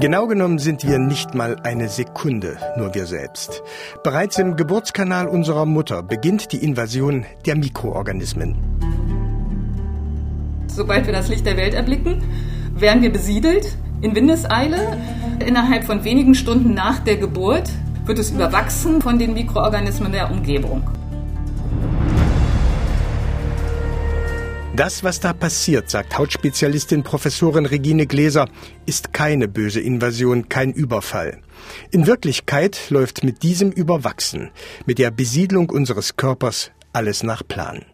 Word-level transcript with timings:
Genau 0.00 0.28
genommen 0.28 0.58
sind 0.58 0.86
wir 0.86 0.98
nicht 0.98 1.34
mal 1.34 1.56
eine 1.64 1.88
Sekunde 1.88 2.58
nur 2.76 2.94
wir 2.94 3.06
selbst. 3.06 3.62
Bereits 4.04 4.38
im 4.38 4.54
Geburtskanal 4.54 5.26
unserer 5.26 5.66
Mutter 5.66 6.04
beginnt 6.04 6.52
die 6.52 6.62
Invasion 6.62 7.26
der 7.46 7.56
Mikroorganismen. 7.56 8.54
Sobald 10.68 11.06
wir 11.06 11.12
das 11.12 11.28
Licht 11.28 11.46
der 11.46 11.56
Welt 11.56 11.74
erblicken, 11.74 12.22
werden 12.74 13.02
wir 13.02 13.10
besiedelt 13.10 13.76
in 14.00 14.14
Windeseile. 14.14 14.96
Innerhalb 15.44 15.84
von 15.84 16.04
wenigen 16.04 16.36
Stunden 16.36 16.74
nach 16.74 17.00
der 17.00 17.16
Geburt 17.16 17.68
wird 18.04 18.20
es 18.20 18.30
überwachsen 18.30 19.02
von 19.02 19.18
den 19.18 19.34
Mikroorganismen 19.34 20.12
der 20.12 20.30
Umgebung. 20.30 20.82
Das, 24.78 25.02
was 25.02 25.18
da 25.18 25.32
passiert, 25.32 25.90
sagt 25.90 26.16
Hautspezialistin 26.16 27.02
Professorin 27.02 27.66
Regine 27.66 28.06
Gläser, 28.06 28.48
ist 28.86 29.12
keine 29.12 29.48
böse 29.48 29.80
Invasion, 29.80 30.48
kein 30.48 30.72
Überfall. 30.72 31.40
In 31.90 32.06
Wirklichkeit 32.06 32.78
läuft 32.88 33.24
mit 33.24 33.42
diesem 33.42 33.72
Überwachsen, 33.72 34.50
mit 34.86 35.00
der 35.00 35.10
Besiedlung 35.10 35.68
unseres 35.70 36.14
Körpers 36.14 36.70
alles 36.92 37.24
nach 37.24 37.42
Plan. 37.44 37.86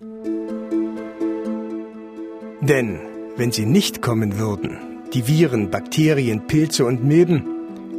Denn 2.60 3.01
wenn 3.38 3.51
sie 3.51 3.65
nicht 3.65 4.02
kommen 4.02 4.38
würden, 4.38 4.77
die 5.15 5.27
Viren, 5.27 5.71
Bakterien, 5.71 6.46
Pilze 6.46 6.85
und 6.85 7.02
Milben, 7.02 7.46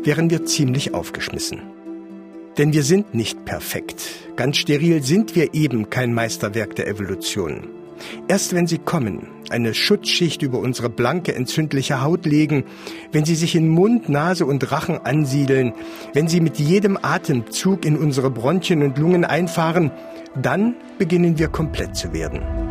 wären 0.03 0.29
wir 0.29 0.45
ziemlich 0.45 0.93
aufgeschmissen. 0.93 1.59
Denn 2.59 2.71
wir 2.71 2.83
sind 2.83 3.15
nicht 3.15 3.45
perfekt. 3.45 4.03
Ganz 4.35 4.57
steril 4.57 5.01
sind 5.01 5.35
wir 5.35 5.55
eben 5.55 5.89
kein 5.89 6.13
Meisterwerk 6.13 6.75
der 6.75 6.87
Evolution. 6.87 7.74
Erst 8.27 8.53
wenn 8.53 8.67
sie 8.67 8.77
kommen, 8.77 9.27
eine 9.49 9.73
Schutzschicht 9.73 10.41
über 10.41 10.59
unsere 10.59 10.89
blanke, 10.89 11.35
entzündliche 11.35 12.01
Haut 12.01 12.25
legen, 12.25 12.63
wenn 13.11 13.25
sie 13.25 13.35
sich 13.35 13.55
in 13.55 13.69
Mund, 13.69 14.09
Nase 14.09 14.45
und 14.45 14.71
Rachen 14.71 14.99
ansiedeln, 15.03 15.73
wenn 16.13 16.27
sie 16.27 16.41
mit 16.41 16.57
jedem 16.57 16.97
Atemzug 17.01 17.85
in 17.85 17.97
unsere 17.97 18.31
Bronchien 18.31 18.83
und 18.83 18.97
Lungen 18.97 19.25
einfahren, 19.25 19.91
dann 20.41 20.75
beginnen 20.97 21.37
wir 21.37 21.47
komplett 21.47 21.95
zu 21.95 22.13
werden. 22.13 22.64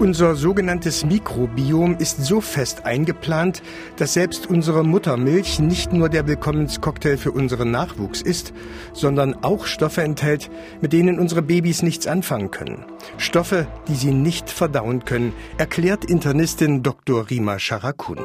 Unser 0.00 0.34
sogenanntes 0.34 1.04
Mikrobiom 1.04 1.96
ist 1.98 2.24
so 2.24 2.40
fest 2.40 2.84
eingeplant, 2.84 3.62
dass 3.96 4.14
selbst 4.14 4.46
unsere 4.48 4.84
Muttermilch 4.84 5.60
nicht 5.60 5.92
nur 5.92 6.08
der 6.08 6.26
Willkommenscocktail 6.26 7.16
für 7.16 7.30
unseren 7.30 7.70
Nachwuchs 7.70 8.20
ist, 8.20 8.52
sondern 8.92 9.34
auch 9.42 9.66
Stoffe 9.66 10.02
enthält, 10.02 10.50
mit 10.80 10.92
denen 10.92 11.18
unsere 11.18 11.42
Babys 11.42 11.82
nichts 11.82 12.06
anfangen 12.06 12.50
können. 12.50 12.84
Stoffe, 13.18 13.66
die 13.88 13.94
sie 13.94 14.12
nicht 14.12 14.50
verdauen 14.50 15.04
können, 15.04 15.32
erklärt 15.58 16.04
Internistin 16.04 16.82
Dr. 16.82 17.30
Rima 17.30 17.58
Sharakun. 17.58 18.18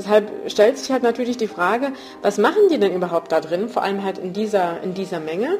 Deshalb 0.00 0.50
stellt 0.50 0.78
sich 0.78 0.90
halt 0.90 1.02
natürlich 1.02 1.36
die 1.36 1.46
Frage, 1.46 1.92
was 2.22 2.38
machen 2.38 2.68
die 2.70 2.78
denn 2.78 2.94
überhaupt 2.94 3.32
da 3.32 3.40
drin, 3.40 3.68
vor 3.68 3.82
allem 3.82 4.02
halt 4.02 4.16
in 4.16 4.32
dieser, 4.32 4.82
in 4.82 4.94
dieser 4.94 5.20
Menge. 5.20 5.58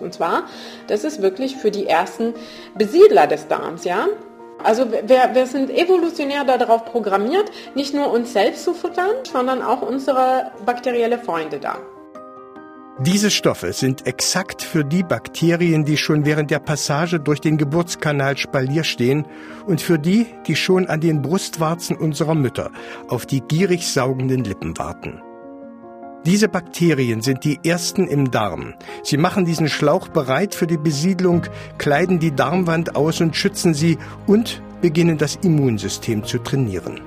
Und 0.00 0.14
zwar, 0.14 0.44
das 0.86 1.04
ist 1.04 1.20
wirklich 1.20 1.56
für 1.56 1.70
die 1.70 1.86
ersten 1.86 2.32
Besiedler 2.74 3.26
des 3.26 3.48
Darms, 3.48 3.84
ja. 3.84 4.06
Also 4.64 4.90
wir, 4.90 5.30
wir 5.34 5.46
sind 5.46 5.68
evolutionär 5.70 6.44
darauf 6.44 6.86
programmiert, 6.86 7.50
nicht 7.74 7.92
nur 7.92 8.10
uns 8.10 8.32
selbst 8.32 8.64
zu 8.64 8.72
futtern, 8.72 9.10
sondern 9.30 9.60
auch 9.60 9.82
unsere 9.82 10.52
bakterielle 10.64 11.18
Freunde 11.18 11.58
da. 11.58 11.76
Diese 13.04 13.32
Stoffe 13.32 13.72
sind 13.72 14.06
exakt 14.06 14.62
für 14.62 14.84
die 14.84 15.02
Bakterien, 15.02 15.84
die 15.84 15.96
schon 15.96 16.24
während 16.24 16.52
der 16.52 16.60
Passage 16.60 17.18
durch 17.18 17.40
den 17.40 17.58
Geburtskanal 17.58 18.36
Spalier 18.36 18.84
stehen 18.84 19.26
und 19.66 19.80
für 19.80 19.98
die, 19.98 20.26
die 20.46 20.54
schon 20.54 20.86
an 20.86 21.00
den 21.00 21.20
Brustwarzen 21.20 21.96
unserer 21.96 22.36
Mütter 22.36 22.70
auf 23.08 23.26
die 23.26 23.40
gierig 23.40 23.88
saugenden 23.88 24.44
Lippen 24.44 24.78
warten. 24.78 25.20
Diese 26.24 26.48
Bakterien 26.48 27.22
sind 27.22 27.42
die 27.42 27.58
ersten 27.64 28.06
im 28.06 28.30
Darm. 28.30 28.74
Sie 29.02 29.16
machen 29.16 29.46
diesen 29.46 29.68
Schlauch 29.68 30.06
bereit 30.06 30.54
für 30.54 30.68
die 30.68 30.78
Besiedlung, 30.78 31.42
kleiden 31.78 32.20
die 32.20 32.30
Darmwand 32.32 32.94
aus 32.94 33.20
und 33.20 33.34
schützen 33.34 33.74
sie 33.74 33.98
und 34.28 34.62
beginnen 34.80 35.18
das 35.18 35.34
Immunsystem 35.42 36.22
zu 36.22 36.38
trainieren. 36.38 37.00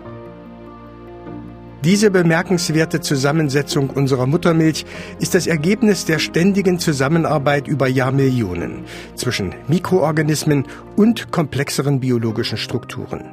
Diese 1.86 2.10
bemerkenswerte 2.10 3.00
Zusammensetzung 3.00 3.92
unserer 3.92 4.26
Muttermilch 4.26 4.88
ist 5.20 5.36
das 5.36 5.46
Ergebnis 5.46 6.04
der 6.06 6.18
ständigen 6.18 6.80
Zusammenarbeit 6.80 7.68
über 7.68 7.88
Jahrmillionen 7.88 8.86
zwischen 9.14 9.54
Mikroorganismen 9.68 10.66
und 10.96 11.32
komplexeren 11.32 12.00
biologischen 12.00 12.58
Strukturen. 12.58 13.26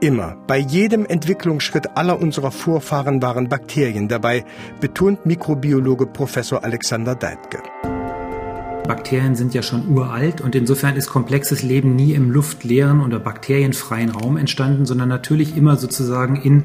Immer, 0.00 0.36
bei 0.48 0.58
jedem 0.58 1.06
Entwicklungsschritt 1.06 1.96
aller 1.96 2.20
unserer 2.20 2.50
Vorfahren 2.50 3.22
waren 3.22 3.48
Bakterien 3.48 4.08
dabei, 4.08 4.44
betont 4.80 5.24
Mikrobiologe 5.24 6.06
Professor 6.06 6.64
Alexander 6.64 7.14
Deitke. 7.14 7.58
Bakterien 8.88 9.36
sind 9.36 9.54
ja 9.54 9.62
schon 9.62 9.88
uralt 9.88 10.40
und 10.40 10.56
insofern 10.56 10.96
ist 10.96 11.08
komplexes 11.08 11.62
Leben 11.62 11.94
nie 11.94 12.14
im 12.14 12.32
luftleeren 12.32 13.00
oder 13.00 13.20
bakterienfreien 13.20 14.10
Raum 14.10 14.36
entstanden, 14.36 14.86
sondern 14.86 15.08
natürlich 15.08 15.56
immer 15.56 15.76
sozusagen 15.76 16.34
in 16.34 16.64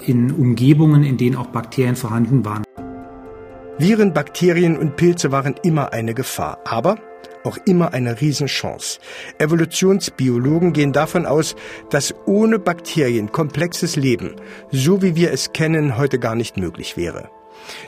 in 0.00 0.32
Umgebungen, 0.32 1.04
in 1.04 1.16
denen 1.16 1.36
auch 1.36 1.48
Bakterien 1.48 1.96
vorhanden 1.96 2.44
waren. 2.44 2.64
Viren, 3.78 4.12
Bakterien 4.12 4.76
und 4.76 4.96
Pilze 4.96 5.30
waren 5.30 5.54
immer 5.62 5.92
eine 5.92 6.14
Gefahr, 6.14 6.58
aber 6.64 6.98
auch 7.44 7.58
immer 7.64 7.94
eine 7.94 8.20
Riesenchance. 8.20 8.98
Evolutionsbiologen 9.38 10.72
gehen 10.72 10.92
davon 10.92 11.26
aus, 11.26 11.54
dass 11.90 12.14
ohne 12.26 12.58
Bakterien 12.58 13.30
komplexes 13.30 13.96
Leben, 13.96 14.34
so 14.70 15.02
wie 15.02 15.14
wir 15.14 15.32
es 15.32 15.52
kennen, 15.52 15.96
heute 15.96 16.18
gar 16.18 16.34
nicht 16.34 16.56
möglich 16.56 16.96
wäre. 16.96 17.30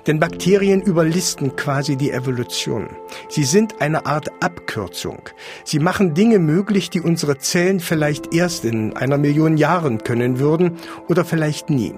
Denn 0.07 0.21
Bakterien 0.21 0.83
überlisten 0.83 1.57
quasi 1.57 1.97
die 1.97 2.11
Evolution. 2.11 2.91
Sie 3.29 3.45
sind 3.45 3.81
eine 3.81 4.07
Art 4.07 4.29
Abkürzung. 4.41 5.23
Sie 5.65 5.79
machen 5.79 6.15
Dinge 6.15 6.39
möglich, 6.39 6.91
die 6.91 7.01
unsere 7.01 7.39
Zellen 7.39 7.81
vielleicht 7.81 8.35
erst 8.35 8.65
in 8.65 8.97
einer 8.97 9.19
Million 9.19 9.57
Jahren 9.57 10.05
können 10.05 10.39
würden 10.39 10.79
oder 11.09 11.25
vielleicht 11.25 11.71
nie 11.71 11.95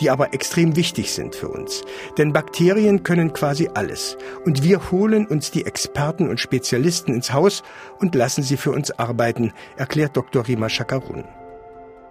die 0.00 0.10
aber 0.10 0.34
extrem 0.34 0.76
wichtig 0.76 1.12
sind 1.12 1.34
für 1.34 1.48
uns. 1.48 1.82
Denn 2.18 2.32
Bakterien 2.32 3.02
können 3.02 3.32
quasi 3.32 3.70
alles. 3.74 4.16
Und 4.44 4.62
wir 4.62 4.90
holen 4.90 5.26
uns 5.26 5.50
die 5.50 5.66
Experten 5.66 6.28
und 6.28 6.40
Spezialisten 6.40 7.14
ins 7.14 7.32
Haus 7.32 7.62
und 7.98 8.14
lassen 8.14 8.42
sie 8.42 8.56
für 8.56 8.72
uns 8.72 8.90
arbeiten, 8.90 9.52
erklärt 9.76 10.16
Dr. 10.16 10.46
Rima 10.46 10.68
Shakarun. 10.68 11.24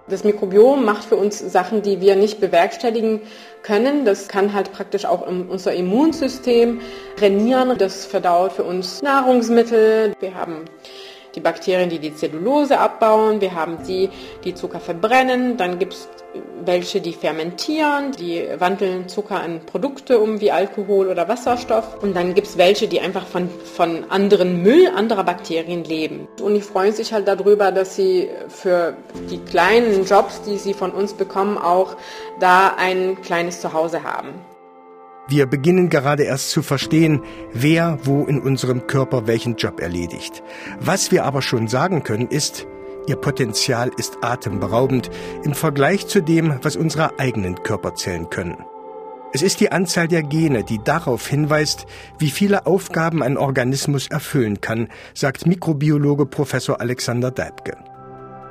Das 0.08 0.26
Mikrobiom 0.26 0.84
macht 0.84 1.06
für 1.06 1.16
uns 1.16 1.40
Sachen, 1.40 1.82
die 1.82 2.02
wir 2.02 2.18
nicht 2.18 2.42
bewerkstelligen 2.42 3.22
können. 3.62 4.04
Das 4.04 4.28
kann 4.28 4.54
halt 4.54 4.74
praktisch 4.74 5.06
auch 5.06 5.26
unser 5.26 5.74
Immunsystem 5.74 6.82
trainieren. 7.16 7.78
Das 7.78 8.06
verdaut 8.06 8.52
für 8.52 8.64
uns 8.64 9.02
Nahrungsmittel. 9.02 10.14
Wir 10.20 10.36
haben 10.36 10.66
die 11.36 11.40
Bakterien, 11.40 11.90
die 11.90 12.00
die 12.00 12.16
Zellulose 12.16 12.80
abbauen. 12.80 13.42
Wir 13.42 13.56
haben 13.56 13.78
die, 13.88 14.10
die 14.44 14.54
Zucker 14.54 14.80
verbrennen. 14.80 15.58
Dann 15.58 15.80
gibt 15.80 15.94
es 15.94 16.10
welche, 16.66 17.02
die 17.02 17.14
fermentieren, 17.14 18.12
die 18.14 18.48
wandeln 18.58 19.08
Zucker 19.08 19.44
in 19.46 19.60
Produkte 19.66 20.20
um, 20.20 20.42
wie 20.42 20.52
Alkohol 20.52 21.08
oder 21.08 21.28
Wasserstoff. 21.28 22.02
Und 22.02 22.16
dann 22.16 22.34
gibt 22.34 22.48
es 22.48 22.58
welche, 22.58 22.88
die 22.88 23.00
einfach 23.00 23.26
von, 23.26 23.50
von 23.50 24.06
anderen 24.10 24.62
Müll 24.62 24.88
anderer 24.96 25.24
Bakterien 25.24 25.84
leben. 25.84 26.28
Und 26.42 26.56
die 26.56 26.62
freuen 26.62 26.94
sich 26.94 27.14
halt 27.14 27.28
darüber, 27.28 27.72
dass 27.72 27.96
sie 27.96 28.30
für 28.48 28.96
die 29.30 29.40
kleinen 29.40 30.06
Jobs, 30.06 30.42
die 30.42 30.58
sie 30.58 30.74
von 30.74 30.92
uns 30.92 31.14
bekommen, 31.14 31.58
auch 31.58 31.98
da 32.40 32.74
ein 32.78 33.22
kleines 33.22 33.62
Zuhause 33.62 34.04
haben. 34.04 34.53
Wir 35.28 35.46
beginnen 35.46 35.90
gerade 35.90 36.24
erst 36.24 36.52
zu 36.52 36.62
verstehen, 36.62 37.22
wer 37.54 37.98
wo 38.04 38.26
in 38.26 38.42
unserem 38.42 38.88
Körper 38.88 39.26
welchen 39.26 39.56
Job 39.56 39.80
erledigt. 39.80 40.44
Was 40.80 41.12
wir 41.12 41.24
aber 41.24 41.42
schon 41.42 41.68
sagen 41.68 42.04
können, 42.04 42.28
ist, 42.28 42.68
Ihr 43.06 43.16
Potenzial 43.18 43.92
ist 43.98 44.18
atemberaubend 44.22 45.10
im 45.44 45.54
Vergleich 45.54 46.08
zu 46.08 46.22
dem, 46.22 46.58
was 46.62 46.78
unsere 46.78 47.20
eigenen 47.20 47.62
Körperzellen 47.62 48.30
können. 48.30 48.58
Es 49.34 49.42
ist 49.42 49.60
die 49.60 49.72
Anzahl 49.72 50.08
der 50.08 50.24
Gene, 50.24 50.64
die 50.64 50.82
darauf 50.82 51.28
hinweist, 51.28 51.86
wie 52.20 52.30
viele 52.30 52.66
Aufgaben 52.66 53.24
ein 53.24 53.38
Organismus 53.38 54.08
erfüllen 54.08 54.62
kann, 54.62 54.90
sagt 55.14 55.48
Mikrobiologe 55.48 56.26
Professor 56.26 56.80
Alexander 56.80 57.32
Deibke. 57.32 57.76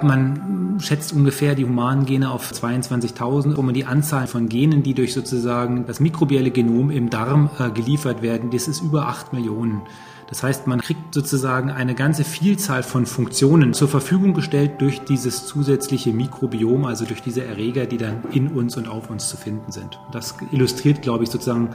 Man 0.02 0.78
schätzt 0.80 1.12
ungefähr 1.12 1.54
die 1.54 1.64
humanen 1.64 2.06
Gene 2.06 2.30
auf 2.30 2.50
22.000, 2.50 3.56
wo 3.56 3.62
man 3.62 3.74
die 3.74 3.84
Anzahl 3.84 4.26
von 4.26 4.48
Genen, 4.48 4.82
die 4.82 4.94
durch 4.94 5.12
sozusagen 5.14 5.86
das 5.86 6.00
mikrobielle 6.00 6.50
Genom 6.50 6.90
im 6.90 7.10
Darm 7.10 7.50
äh, 7.58 7.70
geliefert 7.70 8.22
werden, 8.22 8.50
das 8.50 8.68
ist 8.68 8.80
über 8.80 9.06
8 9.06 9.32
Millionen. 9.32 9.82
Das 10.28 10.42
heißt, 10.42 10.66
man 10.66 10.80
kriegt 10.80 11.12
sozusagen 11.12 11.70
eine 11.70 11.94
ganze 11.94 12.24
Vielzahl 12.24 12.82
von 12.82 13.04
Funktionen 13.04 13.74
zur 13.74 13.88
Verfügung 13.88 14.32
gestellt 14.32 14.80
durch 14.80 15.02
dieses 15.02 15.46
zusätzliche 15.46 16.12
Mikrobiom, 16.12 16.86
also 16.86 17.04
durch 17.04 17.20
diese 17.20 17.44
Erreger, 17.44 17.84
die 17.84 17.98
dann 17.98 18.22
in 18.32 18.48
uns 18.48 18.78
und 18.78 18.88
auf 18.88 19.10
uns 19.10 19.28
zu 19.28 19.36
finden 19.36 19.72
sind. 19.72 20.00
Das 20.10 20.34
illustriert, 20.50 21.02
glaube 21.02 21.24
ich, 21.24 21.30
sozusagen 21.30 21.74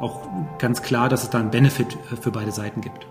auch 0.00 0.28
ganz 0.58 0.82
klar, 0.82 1.08
dass 1.08 1.24
es 1.24 1.30
da 1.30 1.40
einen 1.40 1.50
Benefit 1.50 1.98
äh, 2.12 2.16
für 2.16 2.30
beide 2.30 2.52
Seiten 2.52 2.80
gibt. 2.80 3.06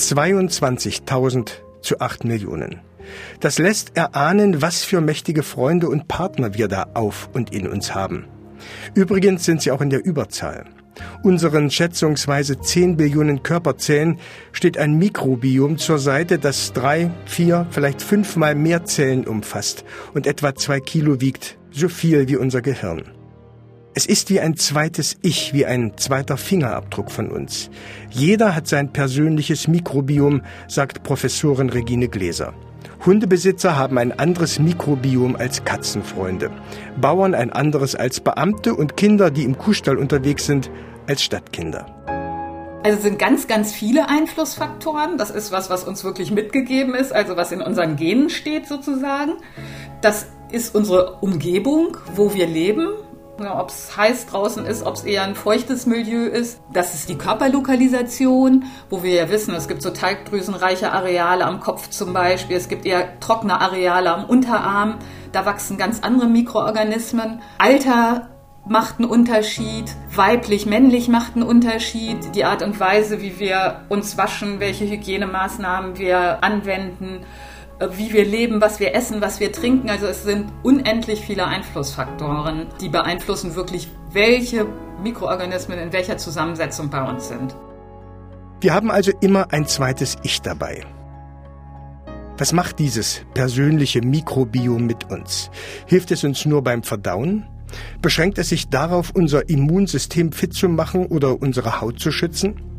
22.000 0.00 1.50
zu 1.82 2.00
8 2.00 2.24
Millionen. 2.24 2.80
Das 3.40 3.58
lässt 3.58 3.96
erahnen, 3.96 4.62
was 4.62 4.82
für 4.82 5.00
mächtige 5.00 5.42
Freunde 5.42 5.88
und 5.88 6.08
Partner 6.08 6.54
wir 6.54 6.68
da 6.68 6.88
auf 6.94 7.28
und 7.32 7.52
in 7.52 7.66
uns 7.66 7.94
haben. 7.94 8.26
Übrigens 8.94 9.44
sind 9.44 9.62
sie 9.62 9.70
auch 9.70 9.80
in 9.80 9.90
der 9.90 10.04
Überzahl. 10.04 10.64
Unseren 11.22 11.70
schätzungsweise 11.70 12.60
10 12.60 12.96
Billionen 12.96 13.42
Körperzellen 13.42 14.18
steht 14.52 14.76
ein 14.76 14.98
Mikrobiom 14.98 15.78
zur 15.78 15.98
Seite, 15.98 16.38
das 16.38 16.72
drei, 16.72 17.10
vier, 17.24 17.66
vielleicht 17.70 18.02
fünfmal 18.02 18.54
mehr 18.54 18.84
Zellen 18.84 19.26
umfasst 19.26 19.84
und 20.14 20.26
etwa 20.26 20.54
zwei 20.54 20.80
Kilo 20.80 21.20
wiegt, 21.20 21.58
so 21.70 21.88
viel 21.88 22.28
wie 22.28 22.36
unser 22.36 22.60
Gehirn. 22.60 23.04
Es 23.92 24.06
ist 24.06 24.30
wie 24.30 24.38
ein 24.38 24.56
zweites 24.56 25.16
Ich, 25.20 25.52
wie 25.52 25.66
ein 25.66 25.96
zweiter 25.96 26.36
Fingerabdruck 26.36 27.10
von 27.10 27.28
uns. 27.28 27.70
Jeder 28.10 28.54
hat 28.54 28.68
sein 28.68 28.92
persönliches 28.92 29.66
Mikrobiom, 29.66 30.42
sagt 30.68 31.02
Professorin 31.02 31.70
Regine 31.70 32.06
Gläser. 32.06 32.54
Hundebesitzer 33.04 33.76
haben 33.76 33.98
ein 33.98 34.16
anderes 34.16 34.60
Mikrobiom 34.60 35.34
als 35.34 35.64
Katzenfreunde, 35.64 36.52
Bauern 37.00 37.34
ein 37.34 37.52
anderes 37.52 37.96
als 37.96 38.20
Beamte 38.20 38.74
und 38.74 38.96
Kinder, 38.96 39.32
die 39.32 39.42
im 39.42 39.58
Kuhstall 39.58 39.98
unterwegs 39.98 40.46
sind, 40.46 40.70
als 41.08 41.24
Stadtkinder. 41.24 41.86
Also 42.84 43.00
sind 43.00 43.18
ganz, 43.18 43.48
ganz 43.48 43.72
viele 43.72 44.08
Einflussfaktoren. 44.08 45.18
Das 45.18 45.30
ist 45.30 45.50
was, 45.50 45.68
was 45.68 45.82
uns 45.82 46.04
wirklich 46.04 46.30
mitgegeben 46.30 46.94
ist, 46.94 47.12
also 47.12 47.36
was 47.36 47.50
in 47.50 47.60
unseren 47.60 47.96
Genen 47.96 48.30
steht 48.30 48.68
sozusagen. 48.68 49.32
Das 50.00 50.28
ist 50.52 50.76
unsere 50.76 51.18
Umgebung, 51.20 51.96
wo 52.14 52.32
wir 52.34 52.46
leben, 52.46 52.88
ob 53.48 53.70
es 53.70 53.96
heiß 53.96 54.26
draußen 54.26 54.66
ist, 54.66 54.84
ob 54.84 54.94
es 54.94 55.04
eher 55.04 55.22
ein 55.22 55.34
feuchtes 55.34 55.86
Milieu 55.86 56.26
ist. 56.26 56.60
Das 56.72 56.94
ist 56.94 57.08
die 57.08 57.16
Körperlokalisation, 57.16 58.64
wo 58.88 59.02
wir 59.02 59.14
ja 59.14 59.30
wissen, 59.30 59.54
es 59.54 59.68
gibt 59.68 59.82
so 59.82 59.90
teigdrüsenreiche 59.90 60.92
Areale 60.92 61.44
am 61.44 61.60
Kopf 61.60 61.88
zum 61.90 62.12
Beispiel, 62.12 62.56
es 62.56 62.68
gibt 62.68 62.86
eher 62.86 63.18
trockene 63.20 63.60
Areale 63.60 64.12
am 64.12 64.24
Unterarm, 64.24 64.98
da 65.32 65.46
wachsen 65.46 65.78
ganz 65.78 66.00
andere 66.00 66.28
Mikroorganismen. 66.28 67.40
Alter 67.58 68.28
macht 68.66 68.98
einen 68.98 69.08
Unterschied, 69.08 69.86
weiblich, 70.14 70.66
männlich 70.66 71.08
macht 71.08 71.34
einen 71.34 71.44
Unterschied, 71.44 72.34
die 72.34 72.44
Art 72.44 72.62
und 72.62 72.78
Weise, 72.78 73.20
wie 73.20 73.38
wir 73.38 73.80
uns 73.88 74.18
waschen, 74.18 74.60
welche 74.60 74.88
Hygienemaßnahmen 74.88 75.98
wir 75.98 76.44
anwenden 76.44 77.24
wie 77.96 78.12
wir 78.12 78.24
leben, 78.24 78.60
was 78.60 78.78
wir 78.80 78.94
essen, 78.94 79.20
was 79.20 79.40
wir 79.40 79.52
trinken. 79.52 79.88
Also 79.90 80.06
es 80.06 80.22
sind 80.22 80.52
unendlich 80.62 81.20
viele 81.20 81.46
Einflussfaktoren, 81.46 82.66
die 82.80 82.88
beeinflussen 82.88 83.54
wirklich, 83.54 83.88
welche 84.12 84.66
Mikroorganismen 85.02 85.78
in 85.78 85.92
welcher 85.92 86.18
Zusammensetzung 86.18 86.90
bei 86.90 87.02
uns 87.02 87.28
sind. 87.28 87.56
Wir 88.60 88.74
haben 88.74 88.90
also 88.90 89.12
immer 89.20 89.52
ein 89.52 89.66
zweites 89.66 90.18
Ich 90.22 90.42
dabei. 90.42 90.84
Was 92.36 92.52
macht 92.52 92.78
dieses 92.78 93.22
persönliche 93.34 94.02
Mikrobiom 94.02 94.86
mit 94.86 95.10
uns? 95.10 95.50
Hilft 95.86 96.10
es 96.10 96.24
uns 96.24 96.44
nur 96.44 96.62
beim 96.62 96.82
Verdauen? 96.82 97.46
Beschränkt 98.02 98.38
es 98.38 98.48
sich 98.48 98.68
darauf, 98.68 99.10
unser 99.14 99.48
Immunsystem 99.48 100.32
fit 100.32 100.52
zu 100.52 100.68
machen 100.68 101.06
oder 101.06 101.40
unsere 101.40 101.80
Haut 101.80 102.00
zu 102.00 102.10
schützen? 102.10 102.69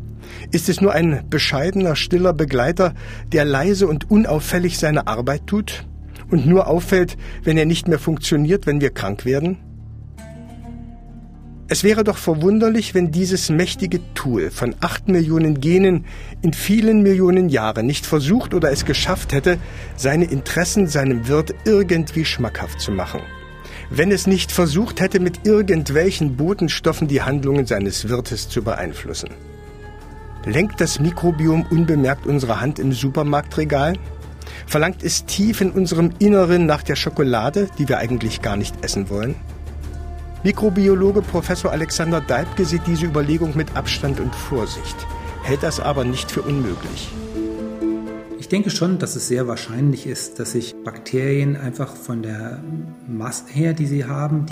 Ist 0.52 0.70
es 0.70 0.82
nur 0.82 0.94
ein 0.94 1.24
bescheidener, 1.30 1.96
stiller 1.96 2.34
Begleiter, 2.34 2.94
der 3.32 3.46
leise 3.46 3.88
und 3.88 4.10
unauffällig 4.12 4.78
seine 4.78 5.08
Arbeit 5.08 5.48
tut 5.48 5.86
und 6.30 6.46
nur 6.46 6.68
auffällt, 6.68 7.18
wenn 7.44 7.58
er 7.58 7.66
nicht 7.66 7.88
mehr 7.88 8.00
funktioniert, 8.00 8.68
wenn 8.68 8.82
wir 8.82 8.92
krank 8.92 9.26
werden? 9.26 9.58
Es 11.74 11.86
wäre 11.86 12.04
doch 12.04 12.18
verwunderlich, 12.18 12.94
wenn 12.94 13.12
dieses 13.12 13.50
mächtige 13.50 14.02
Tool 14.14 14.52
von 14.52 14.76
acht 14.82 15.08
Millionen 15.08 15.62
Genen 15.62 16.04
in 16.42 16.52
vielen 16.52 17.02
Millionen 17.02 17.48
Jahren 17.48 17.86
nicht 17.86 18.06
versucht 18.06 18.54
oder 18.54 18.72
es 18.72 18.84
geschafft 18.84 19.32
hätte, 19.32 19.58
seine 19.96 20.26
Interessen 20.26 20.88
seinem 20.88 21.30
Wirt 21.30 21.54
irgendwie 21.64 22.26
schmackhaft 22.26 22.82
zu 22.82 22.92
machen. 22.92 23.22
Wenn 23.90 24.12
es 24.12 24.28
nicht 24.28 24.52
versucht 24.52 25.00
hätte, 25.00 25.22
mit 25.22 25.48
irgendwelchen 25.48 26.36
Botenstoffen 26.36 27.08
die 27.08 27.22
Handlungen 27.22 27.66
seines 27.66 28.10
Wirtes 28.10 28.50
zu 28.50 28.64
beeinflussen. 28.64 29.30
Lenkt 30.46 30.82
das 30.82 31.00
Mikrobiom 31.00 31.68
unbemerkt 31.70 32.26
unsere 32.26 32.60
Hand 32.60 32.80
im 32.80 32.94
Supermarktregal? 32.94 33.94
Verlangt 34.66 35.04
es 35.04 35.26
tief 35.26 35.62
in 35.62 35.70
unserem 35.70 36.12
Inneren 36.18 36.66
nach 36.66 36.82
der 36.82 36.96
Schokolade, 36.96 37.70
die 37.78 37.88
wir 37.88 38.00
eigentlich 38.00 38.42
gar 38.42 38.58
nicht 38.58 38.84
essen 38.84 39.10
wollen? 39.10 39.36
Mikrobiologe 40.44 41.22
Professor 41.22 41.72
Alexander 41.72 42.22
Deibke 42.22 42.66
sieht 42.66 42.88
diese 42.88 43.06
Überlegung 43.06 43.56
mit 43.56 43.76
Abstand 43.76 44.20
und 44.20 44.34
Vorsicht, 44.34 44.96
hält 45.44 45.62
das 45.62 45.80
aber 45.80 46.04
nicht 46.06 46.32
für 46.32 46.42
unmöglich. 46.42 47.12
Ich 48.40 48.50
denke 48.50 48.72
schon, 48.72 48.98
dass 48.98 49.16
es 49.16 49.28
sehr 49.28 49.48
wahrscheinlich 49.48 50.08
ist, 50.08 50.40
dass 50.40 50.54
sich 50.54 50.74
Bakterien 50.84 51.56
einfach 51.56 51.96
von 51.96 52.24
der 52.24 52.64
Masse 53.08 53.46
her, 53.50 53.74
die 53.74 53.86
sie 53.86 54.06
haben, 54.06 54.48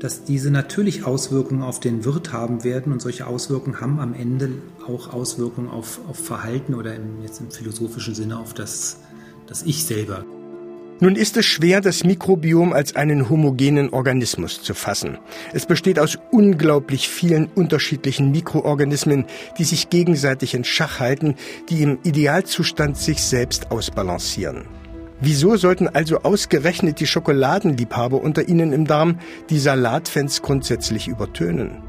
dass 0.00 0.24
diese 0.24 0.50
natürlich 0.50 1.04
Auswirkungen 1.04 1.62
auf 1.62 1.80
den 1.80 2.04
Wirt 2.04 2.32
haben 2.32 2.64
werden 2.64 2.92
und 2.92 3.00
solche 3.00 3.26
Auswirkungen 3.26 3.80
haben 3.80 3.98
am 3.98 4.14
Ende 4.14 4.50
auch 4.86 5.12
Auswirkungen 5.12 5.68
auf, 5.68 6.00
auf 6.08 6.18
Verhalten 6.18 6.74
oder 6.74 6.94
im, 6.94 7.22
jetzt 7.22 7.40
im 7.40 7.50
philosophischen 7.50 8.14
Sinne 8.14 8.38
auf 8.38 8.54
das, 8.54 8.98
das 9.46 9.62
Ich 9.62 9.84
selber. 9.84 10.24
Nun 10.98 11.14
ist 11.14 11.36
es 11.36 11.44
schwer, 11.44 11.82
das 11.82 12.04
Mikrobiom 12.04 12.72
als 12.72 12.96
einen 12.96 13.28
homogenen 13.28 13.90
Organismus 13.90 14.62
zu 14.62 14.72
fassen. 14.72 15.18
Es 15.52 15.66
besteht 15.66 15.98
aus 15.98 16.18
unglaublich 16.30 17.10
vielen 17.10 17.48
unterschiedlichen 17.54 18.30
Mikroorganismen, 18.30 19.26
die 19.58 19.64
sich 19.64 19.90
gegenseitig 19.90 20.54
in 20.54 20.64
Schach 20.64 20.98
halten, 20.98 21.34
die 21.68 21.82
im 21.82 21.98
Idealzustand 22.02 22.96
sich 22.96 23.22
selbst 23.22 23.70
ausbalancieren. 23.70 24.64
Wieso 25.20 25.56
sollten 25.56 25.88
also 25.88 26.18
ausgerechnet 26.18 27.00
die 27.00 27.06
Schokoladenliebhaber 27.06 28.20
unter 28.20 28.48
Ihnen 28.48 28.72
im 28.72 28.86
Darm 28.86 29.18
die 29.48 29.58
Salatfans 29.58 30.42
grundsätzlich 30.42 31.08
übertönen? 31.08 31.82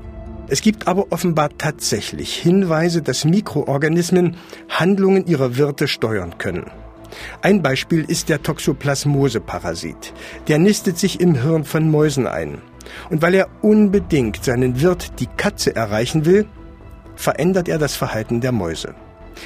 Es 0.50 0.62
gibt 0.62 0.88
aber 0.88 1.08
offenbar 1.10 1.50
tatsächlich 1.58 2.34
Hinweise, 2.36 3.02
dass 3.02 3.26
Mikroorganismen 3.26 4.38
Handlungen 4.70 5.26
ihrer 5.28 5.58
Wirte 5.58 5.90
steuern 5.90 6.38
können. 6.38 6.72
Ein 7.42 7.62
Beispiel 7.62 8.06
ist 8.08 8.30
der 8.30 8.42
Toxoplasmose-Parasit. 8.42 10.14
Der 10.48 10.58
nistet 10.58 10.98
sich 10.98 11.20
im 11.20 11.36
Hirn 11.36 11.66
von 11.66 11.92
Mäusen 11.92 12.28
ein. 12.28 12.62
Und 13.10 13.22
weil 13.22 13.36
er 13.36 13.50
unbedingt 13.62 14.46
seinen 14.46 14.80
Wirt, 14.82 15.20
die 15.20 15.28
Katze, 15.28 15.76
erreichen 15.76 16.26
will, 16.26 16.46
verändert 17.18 17.68
er 17.68 17.78
das 17.78 17.98
Verhalten 17.98 18.40
der 18.40 18.54
Mäuse. 18.54 18.96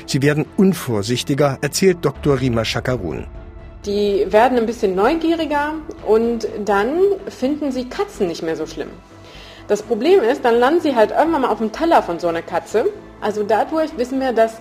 Sie 0.05 0.21
werden 0.21 0.45
unvorsichtiger, 0.57 1.57
erzählt 1.61 1.99
Dr. 2.01 2.39
Rima 2.39 2.63
Shakarun. 2.63 3.25
Die 3.85 4.31
werden 4.31 4.59
ein 4.59 4.67
bisschen 4.67 4.93
neugieriger 4.93 5.73
und 6.05 6.47
dann 6.63 6.99
finden 7.27 7.71
sie 7.71 7.89
Katzen 7.89 8.27
nicht 8.27 8.43
mehr 8.43 8.55
so 8.55 8.67
schlimm. 8.67 8.89
Das 9.67 9.81
Problem 9.81 10.21
ist, 10.21 10.45
dann 10.45 10.59
landen 10.59 10.81
sie 10.81 10.95
halt 10.95 11.11
irgendwann 11.11 11.41
mal 11.41 11.49
auf 11.49 11.59
dem 11.59 11.71
Teller 11.71 12.03
von 12.03 12.19
so 12.19 12.27
einer 12.27 12.41
Katze. 12.41 12.85
Also 13.21 13.43
dadurch 13.43 13.97
wissen 13.97 14.19
wir, 14.19 14.33
dass 14.33 14.57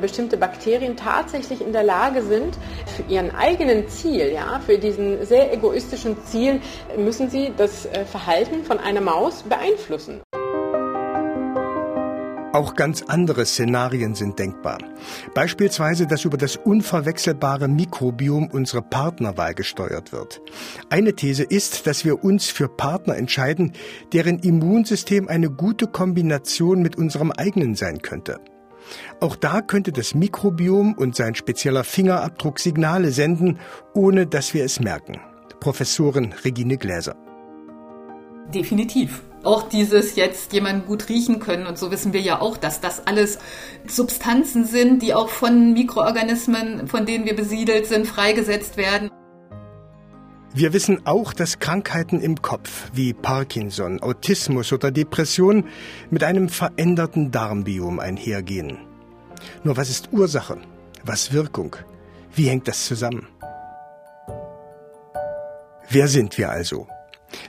bestimmte 0.00 0.36
Bakterien 0.36 0.96
tatsächlich 0.96 1.60
in 1.60 1.72
der 1.72 1.82
Lage 1.82 2.22
sind, 2.22 2.56
für 2.96 3.02
ihren 3.12 3.34
eigenen 3.34 3.88
Ziel, 3.88 4.32
ja, 4.32 4.60
für 4.64 4.78
diesen 4.78 5.24
sehr 5.26 5.52
egoistischen 5.52 6.16
Ziel, 6.24 6.60
müssen 6.96 7.28
sie 7.28 7.52
das 7.56 7.86
äh, 7.86 8.04
Verhalten 8.04 8.64
von 8.64 8.78
einer 8.78 9.00
Maus 9.00 9.42
beeinflussen. 9.42 10.20
Auch 12.52 12.74
ganz 12.74 13.02
andere 13.02 13.46
Szenarien 13.46 14.14
sind 14.14 14.38
denkbar. 14.38 14.78
Beispielsweise, 15.34 16.06
dass 16.06 16.26
über 16.26 16.36
das 16.36 16.56
unverwechselbare 16.56 17.66
Mikrobiom 17.66 18.48
unsere 18.52 18.82
Partnerwahl 18.82 19.54
gesteuert 19.54 20.12
wird. 20.12 20.42
Eine 20.90 21.14
These 21.14 21.44
ist, 21.44 21.86
dass 21.86 22.04
wir 22.04 22.22
uns 22.22 22.48
für 22.48 22.68
Partner 22.68 23.16
entscheiden, 23.16 23.72
deren 24.12 24.38
Immunsystem 24.38 25.28
eine 25.28 25.48
gute 25.48 25.86
Kombination 25.86 26.82
mit 26.82 26.96
unserem 26.96 27.32
eigenen 27.32 27.74
sein 27.74 28.02
könnte. 28.02 28.38
Auch 29.20 29.36
da 29.36 29.62
könnte 29.62 29.92
das 29.92 30.14
Mikrobiom 30.14 30.92
und 30.94 31.16
sein 31.16 31.34
spezieller 31.34 31.84
Fingerabdruck 31.84 32.58
Signale 32.58 33.12
senden, 33.12 33.58
ohne 33.94 34.26
dass 34.26 34.52
wir 34.52 34.64
es 34.64 34.78
merken. 34.78 35.20
Professorin 35.60 36.34
Regine 36.44 36.76
Gläser. 36.76 37.16
Definitiv. 38.52 39.22
Auch 39.44 39.68
dieses 39.68 40.14
jetzt 40.14 40.52
jemanden 40.52 40.86
gut 40.86 41.08
riechen 41.08 41.40
können 41.40 41.66
und 41.66 41.76
so 41.76 41.90
wissen 41.90 42.12
wir 42.12 42.20
ja 42.20 42.40
auch, 42.40 42.56
dass 42.56 42.80
das 42.80 43.06
alles 43.06 43.38
Substanzen 43.88 44.64
sind, 44.64 45.02
die 45.02 45.14
auch 45.14 45.28
von 45.28 45.72
Mikroorganismen, 45.72 46.86
von 46.86 47.06
denen 47.06 47.24
wir 47.24 47.34
besiedelt 47.34 47.86
sind, 47.86 48.06
freigesetzt 48.06 48.76
werden. 48.76 49.10
Wir 50.54 50.72
wissen 50.74 51.06
auch, 51.06 51.32
dass 51.32 51.58
Krankheiten 51.58 52.20
im 52.20 52.40
Kopf 52.40 52.90
wie 52.92 53.14
Parkinson, 53.14 54.00
Autismus 54.00 54.72
oder 54.72 54.90
Depression 54.90 55.64
mit 56.10 56.22
einem 56.22 56.48
veränderten 56.48 57.30
Darmbiom 57.30 57.98
einhergehen. 57.98 58.78
Nur 59.64 59.76
was 59.76 59.88
ist 59.88 60.12
Ursache? 60.12 60.58
Was 61.04 61.32
Wirkung? 61.32 61.74
Wie 62.34 62.48
hängt 62.48 62.68
das 62.68 62.84
zusammen? 62.84 63.26
Wer 65.88 66.06
sind 66.06 66.38
wir 66.38 66.50
also? 66.50 66.86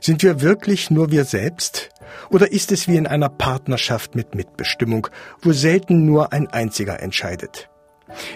Sind 0.02 0.24
wir 0.24 0.42
wirklich 0.42 0.90
nur 0.90 1.12
wir 1.12 1.26
selbst? 1.26 1.90
Oder 2.30 2.52
ist 2.52 2.72
es 2.72 2.88
wie 2.88 2.98
in 2.98 3.08
einer 3.08 3.30
Partnerschaft 3.30 4.16
mit 4.16 4.36
Mitbestimmung, 4.36 5.08
wo 5.42 5.52
selten 5.52 6.06
nur 6.06 6.34
ein 6.34 6.48
einziger 6.48 7.02
entscheidet? 7.02 7.70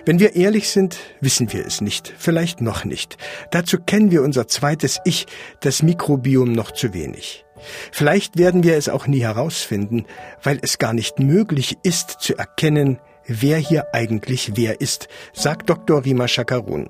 Wenn 0.06 0.20
wir 0.20 0.36
ehrlich 0.36 0.70
sind, 0.70 0.98
wissen 1.22 1.51
wir 1.54 1.66
es 1.66 1.82
nicht, 1.82 2.13
vielleicht 2.18 2.62
noch 2.62 2.86
nicht. 2.86 3.18
Dazu 3.51 3.77
kennen 3.80 4.12
wir 4.12 4.24
unser 4.24 4.48
zweites 4.48 5.00
Ich, 5.06 5.27
das 5.60 5.84
Mikrobiom, 5.84 6.51
noch 6.51 6.72
zu 6.72 6.94
wenig. 6.94 7.46
Vielleicht 7.92 8.38
werden 8.38 8.63
wir 8.63 8.77
es 8.77 8.89
auch 8.89 9.08
nie 9.08 9.22
herausfinden, 9.22 10.06
weil 10.44 10.60
es 10.62 10.77
gar 10.77 10.94
nicht 10.94 11.20
möglich 11.20 11.77
ist 11.84 12.18
zu 12.20 12.38
erkennen, 12.38 13.00
wer 13.25 13.58
hier 13.58 13.94
eigentlich 13.94 14.54
wer 14.56 14.80
ist, 14.82 15.08
sagt 15.34 15.70
Dr. 15.70 16.06
Rima 16.06 16.27
Shakarun. 16.27 16.89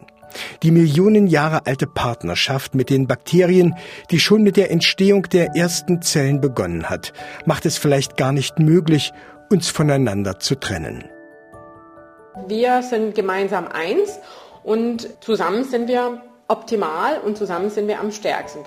Die 0.64 0.72
Millionen 0.72 1.28
Jahre 1.28 1.66
alte 1.66 1.88
Partnerschaft 1.88 2.76
mit 2.76 2.90
den 2.90 3.08
Bakterien, 3.08 3.76
die 4.12 4.20
schon 4.20 4.44
mit 4.44 4.58
der 4.58 4.72
Entstehung 4.72 5.24
der 5.24 5.56
ersten 5.56 6.02
Zellen 6.02 6.42
begonnen 6.42 6.90
hat, 6.90 7.14
macht 7.46 7.66
es 7.66 7.78
vielleicht 7.78 8.18
gar 8.18 8.32
nicht 8.32 8.60
möglich, 8.60 9.14
uns 9.50 9.70
voneinander 9.70 10.40
zu 10.40 10.56
trennen. 10.56 11.06
Wir 12.48 12.84
sind 12.84 13.16
gemeinsam 13.16 13.68
eins 13.68 14.20
und 14.64 15.10
zusammen 15.24 15.64
sind 15.64 15.88
wir 15.88 16.22
optimal 16.48 17.20
und 17.20 17.38
zusammen 17.38 17.70
sind 17.70 17.88
wir 17.88 18.00
am 18.00 18.12
stärksten. 18.12 18.60